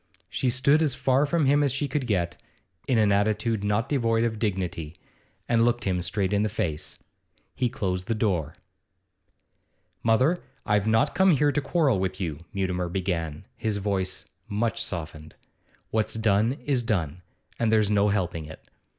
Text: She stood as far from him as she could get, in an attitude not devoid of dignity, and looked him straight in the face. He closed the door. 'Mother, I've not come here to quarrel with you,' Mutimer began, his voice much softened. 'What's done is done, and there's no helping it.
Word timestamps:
She 0.29 0.49
stood 0.49 0.81
as 0.81 0.95
far 0.95 1.27
from 1.27 1.45
him 1.45 1.61
as 1.61 1.71
she 1.71 1.87
could 1.87 2.07
get, 2.07 2.35
in 2.87 2.97
an 2.97 3.11
attitude 3.11 3.63
not 3.63 3.87
devoid 3.87 4.23
of 4.23 4.39
dignity, 4.39 4.95
and 5.47 5.61
looked 5.63 5.83
him 5.83 6.01
straight 6.01 6.33
in 6.33 6.41
the 6.41 6.49
face. 6.49 6.97
He 7.55 7.69
closed 7.69 8.07
the 8.07 8.15
door. 8.15 8.55
'Mother, 10.01 10.41
I've 10.65 10.87
not 10.87 11.13
come 11.13 11.29
here 11.29 11.51
to 11.51 11.61
quarrel 11.61 11.99
with 11.99 12.19
you,' 12.19 12.39
Mutimer 12.51 12.89
began, 12.89 13.45
his 13.55 13.77
voice 13.77 14.25
much 14.47 14.83
softened. 14.83 15.35
'What's 15.91 16.15
done 16.15 16.53
is 16.65 16.81
done, 16.81 17.21
and 17.59 17.71
there's 17.71 17.91
no 17.91 18.09
helping 18.09 18.45
it. 18.45 18.67